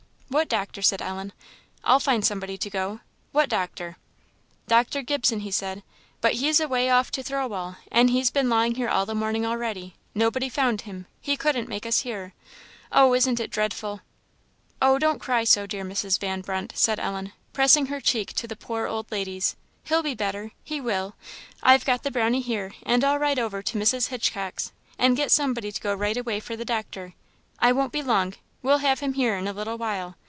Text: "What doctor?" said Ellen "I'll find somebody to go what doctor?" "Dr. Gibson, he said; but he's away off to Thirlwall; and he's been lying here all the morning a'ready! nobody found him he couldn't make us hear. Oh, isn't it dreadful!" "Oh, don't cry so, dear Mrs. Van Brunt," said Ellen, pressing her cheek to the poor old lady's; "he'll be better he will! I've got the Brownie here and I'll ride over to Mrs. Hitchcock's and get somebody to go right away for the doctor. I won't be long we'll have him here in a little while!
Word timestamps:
"What 0.31 0.47
doctor?" 0.47 0.81
said 0.81 1.01
Ellen 1.01 1.33
"I'll 1.83 1.99
find 1.99 2.23
somebody 2.23 2.57
to 2.59 2.69
go 2.69 3.01
what 3.33 3.49
doctor?" 3.49 3.97
"Dr. 4.65 5.01
Gibson, 5.01 5.41
he 5.41 5.51
said; 5.51 5.83
but 6.21 6.35
he's 6.35 6.61
away 6.61 6.89
off 6.89 7.11
to 7.11 7.21
Thirlwall; 7.21 7.75
and 7.91 8.09
he's 8.09 8.29
been 8.31 8.49
lying 8.49 8.75
here 8.75 8.87
all 8.87 9.05
the 9.05 9.13
morning 9.13 9.45
a'ready! 9.45 9.93
nobody 10.15 10.47
found 10.47 10.83
him 10.83 11.05
he 11.19 11.35
couldn't 11.35 11.67
make 11.67 11.85
us 11.85 11.99
hear. 12.03 12.33
Oh, 12.93 13.13
isn't 13.13 13.41
it 13.41 13.51
dreadful!" 13.51 13.99
"Oh, 14.81 14.97
don't 14.97 15.19
cry 15.19 15.43
so, 15.43 15.67
dear 15.67 15.83
Mrs. 15.83 16.17
Van 16.17 16.39
Brunt," 16.39 16.71
said 16.77 16.97
Ellen, 16.97 17.33
pressing 17.51 17.87
her 17.87 17.99
cheek 17.99 18.31
to 18.35 18.47
the 18.47 18.55
poor 18.55 18.87
old 18.87 19.11
lady's; 19.11 19.57
"he'll 19.83 20.01
be 20.01 20.15
better 20.15 20.51
he 20.63 20.79
will! 20.79 21.13
I've 21.61 21.83
got 21.83 22.03
the 22.03 22.11
Brownie 22.11 22.39
here 22.39 22.73
and 22.83 23.03
I'll 23.03 23.19
ride 23.19 23.37
over 23.37 23.61
to 23.63 23.77
Mrs. 23.77 24.07
Hitchcock's 24.07 24.71
and 24.97 25.17
get 25.17 25.29
somebody 25.29 25.73
to 25.73 25.81
go 25.81 25.93
right 25.93 26.15
away 26.15 26.39
for 26.39 26.55
the 26.55 26.63
doctor. 26.63 27.15
I 27.59 27.73
won't 27.73 27.91
be 27.91 28.01
long 28.01 28.35
we'll 28.63 28.77
have 28.77 28.99
him 29.01 29.13
here 29.15 29.35
in 29.35 29.45
a 29.47 29.51
little 29.53 29.77
while! 29.77 30.15